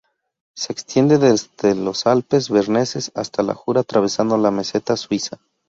Se 0.57 0.73
extiende 0.73 1.19
desde 1.19 1.75
los 1.75 2.07
Alpes 2.07 2.49
berneses 2.49 3.11
hasta 3.13 3.43
el 3.43 3.53
Jura 3.53 3.81
atravesando 3.81 4.35
la 4.35 4.49
meseta 4.49 4.97
suiza. 4.97 5.37